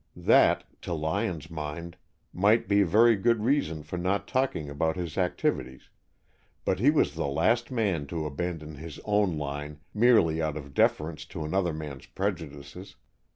That, 0.15 0.63
to 0.81 0.95
Lyon's 0.95 1.51
mind, 1.51 1.95
might 2.33 2.67
be 2.67 2.81
a 2.81 2.87
very 2.87 3.15
good 3.15 3.43
reason 3.43 3.83
for 3.83 3.99
not 3.99 4.27
talking 4.27 4.67
about 4.67 4.95
his 4.95 5.15
activities, 5.15 5.91
but 6.65 6.79
he 6.79 6.89
was 6.89 7.13
the 7.13 7.27
last 7.27 7.69
man 7.69 8.07
to 8.07 8.25
abandon 8.25 8.73
his 8.77 8.99
own 9.05 9.37
line 9.37 9.79
merely 9.93 10.41
out 10.41 10.57
of 10.57 10.73
deference 10.73 11.23
to 11.25 11.45
another 11.45 11.71
man's 11.71 12.07
prejudices. 12.07 12.95